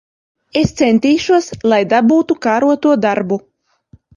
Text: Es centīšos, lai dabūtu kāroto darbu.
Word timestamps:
Es 0.61 0.71
centīšos, 0.79 1.49
lai 1.73 1.79
dabūtu 1.91 2.39
kāroto 2.47 2.95
darbu. 3.07 3.43